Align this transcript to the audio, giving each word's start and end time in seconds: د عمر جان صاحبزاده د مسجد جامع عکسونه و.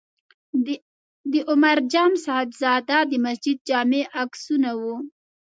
د 1.31 1.33
عمر 1.49 1.77
جان 1.91 2.11
صاحبزاده 2.25 2.97
د 3.11 3.13
مسجد 3.25 3.57
جامع 3.69 4.03
عکسونه 4.21 4.69
و. 4.79 4.81